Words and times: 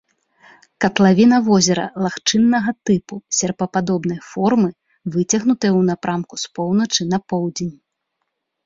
Катлавіна 0.85 1.37
возера 1.49 1.83
лагчыннага 2.05 2.71
тыпу, 2.91 3.15
серпападобнай 3.41 4.19
формы, 4.31 4.69
выцягнутая 5.13 5.71
ў 5.79 5.93
напрамку 5.93 6.33
з 6.47 6.57
поўначы 6.59 7.01
на 7.13 7.17
поўдзень. 7.33 7.75